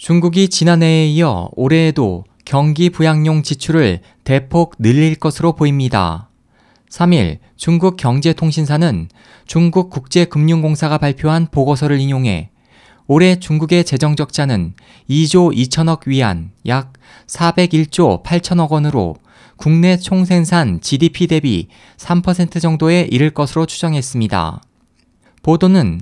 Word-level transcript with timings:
중국이 0.00 0.48
지난해에 0.48 1.08
이어 1.08 1.50
올해에도 1.52 2.24
경기 2.46 2.88
부양용 2.88 3.42
지출을 3.42 4.00
대폭 4.24 4.76
늘릴 4.78 5.14
것으로 5.14 5.52
보입니다. 5.52 6.30
3일 6.88 7.36
중국 7.56 7.98
경제통신사는 7.98 9.10
중국 9.44 9.90
국제금융공사가 9.90 10.96
발표한 10.96 11.48
보고서를 11.50 12.00
인용해 12.00 12.48
올해 13.08 13.38
중국의 13.38 13.84
재정 13.84 14.16
적자는 14.16 14.72
2조 15.10 15.54
2천억 15.54 16.06
위안 16.06 16.52
약 16.66 16.94
401조 17.26 18.22
8천억 18.22 18.70
원으로 18.70 19.16
국내 19.58 19.98
총생산 19.98 20.80
GDP 20.80 21.26
대비 21.26 21.68
3% 21.98 22.58
정도에 22.58 23.06
이를 23.10 23.28
것으로 23.32 23.66
추정했습니다. 23.66 24.62
보도는 25.42 26.00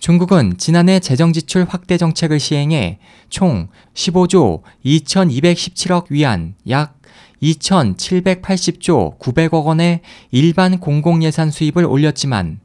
중국은 0.00 0.54
지난해 0.56 0.98
재정지출 0.98 1.66
확대 1.68 1.98
정책을 1.98 2.40
시행해 2.40 2.98
총 3.28 3.68
15조 3.92 4.62
2217억 4.82 6.06
위안 6.08 6.54
약 6.70 6.98
2,780조 7.42 9.18
900억 9.18 9.66
원의 9.66 10.00
일반 10.30 10.80
공공예산 10.80 11.50
수입을 11.50 11.84
올렸지만 11.84 12.60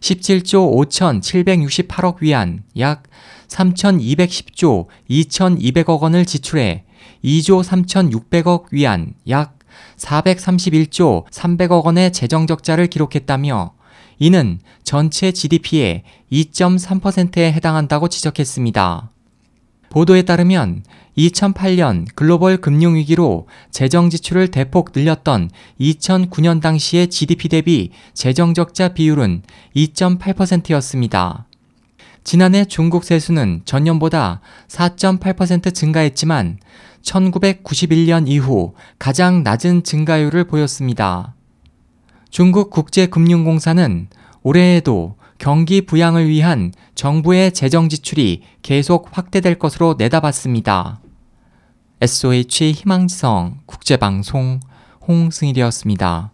17조 0.00 0.88
5,768억 0.90 2.16
위안 2.22 2.64
약 2.76 3.04
3,210조 3.46 4.86
2,200억 5.08 6.00
원을 6.00 6.26
지출해 6.26 6.84
2조 7.24 7.62
3,600억 7.62 8.64
위안 8.72 9.14
약 9.28 9.60
431조 9.96 11.30
300억 11.30 11.84
원의 11.84 12.12
재정 12.12 12.48
적자를 12.48 12.88
기록했다며 12.88 13.74
이는 14.20 14.60
전체 14.84 15.32
GDP의 15.32 16.04
2.3%에 16.30 17.52
해당한다고 17.52 18.08
지적했습니다. 18.08 19.10
보도에 19.88 20.22
따르면 20.22 20.84
2008년 21.16 22.06
글로벌 22.14 22.58
금융위기로 22.58 23.48
재정 23.70 24.10
지출을 24.10 24.48
대폭 24.48 24.92
늘렸던 24.94 25.50
2009년 25.80 26.60
당시의 26.60 27.08
GDP 27.08 27.48
대비 27.48 27.90
재정 28.14 28.54
적자 28.54 28.90
비율은 28.90 29.42
2.8%였습니다. 29.74 31.46
지난해 32.22 32.66
중국 32.66 33.04
세수는 33.04 33.62
전년보다 33.64 34.42
4.8% 34.68 35.74
증가했지만 35.74 36.58
1991년 37.02 38.28
이후 38.28 38.74
가장 38.98 39.42
낮은 39.42 39.82
증가율을 39.82 40.44
보였습니다. 40.44 41.34
중국 42.30 42.70
국제금융공사는 42.70 44.08
올해에도 44.42 45.16
경기 45.38 45.80
부양을 45.84 46.28
위한 46.28 46.72
정부의 46.94 47.52
재정 47.52 47.88
지출이 47.88 48.42
계속 48.62 49.08
확대될 49.10 49.58
것으로 49.58 49.96
내다봤습니다. 49.98 51.00
SOH 52.00 52.72
희망지성 52.72 53.60
국제방송 53.66 54.60
홍승일이었습니다. 55.06 56.32